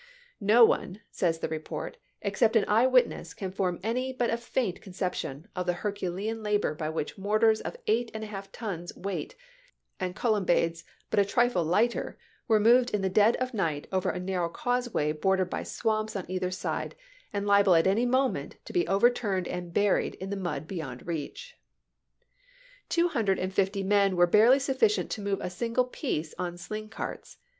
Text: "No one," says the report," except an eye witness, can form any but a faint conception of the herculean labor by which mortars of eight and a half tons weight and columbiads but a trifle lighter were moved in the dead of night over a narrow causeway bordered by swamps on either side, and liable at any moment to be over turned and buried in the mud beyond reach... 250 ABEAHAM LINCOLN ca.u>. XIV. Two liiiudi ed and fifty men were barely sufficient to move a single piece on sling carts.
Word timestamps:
"No 0.55 0.65
one," 0.65 0.99
says 1.11 1.37
the 1.37 1.47
report," 1.47 1.95
except 2.23 2.55
an 2.55 2.65
eye 2.67 2.87
witness, 2.87 3.35
can 3.35 3.51
form 3.51 3.79
any 3.83 4.11
but 4.11 4.31
a 4.31 4.37
faint 4.37 4.81
conception 4.81 5.47
of 5.55 5.67
the 5.67 5.73
herculean 5.85 6.41
labor 6.41 6.73
by 6.73 6.89
which 6.89 7.19
mortars 7.19 7.61
of 7.61 7.77
eight 7.85 8.09
and 8.11 8.23
a 8.23 8.25
half 8.25 8.51
tons 8.51 8.97
weight 8.97 9.35
and 9.99 10.15
columbiads 10.15 10.83
but 11.11 11.19
a 11.19 11.23
trifle 11.23 11.63
lighter 11.63 12.17
were 12.47 12.59
moved 12.59 12.89
in 12.95 13.03
the 13.03 13.09
dead 13.11 13.35
of 13.35 13.53
night 13.53 13.85
over 13.91 14.09
a 14.09 14.19
narrow 14.19 14.49
causeway 14.49 15.11
bordered 15.11 15.51
by 15.51 15.61
swamps 15.61 16.15
on 16.15 16.25
either 16.27 16.49
side, 16.49 16.95
and 17.31 17.45
liable 17.45 17.75
at 17.75 17.85
any 17.85 18.07
moment 18.07 18.55
to 18.65 18.73
be 18.73 18.87
over 18.87 19.11
turned 19.11 19.47
and 19.47 19.71
buried 19.71 20.15
in 20.15 20.31
the 20.31 20.35
mud 20.35 20.67
beyond 20.67 21.05
reach... 21.05 21.59
250 22.89 22.89
ABEAHAM 22.89 22.89
LINCOLN 22.89 22.89
ca.u>. 22.89 22.89
XIV. 22.89 22.89
Two 22.89 23.09
liiiudi 23.09 23.37
ed 23.37 23.39
and 23.39 23.53
fifty 23.53 23.83
men 23.83 24.15
were 24.15 24.25
barely 24.25 24.57
sufficient 24.57 25.11
to 25.11 25.21
move 25.21 25.37
a 25.41 25.51
single 25.51 25.85
piece 25.85 26.33
on 26.39 26.57
sling 26.57 26.89
carts. 26.89 27.37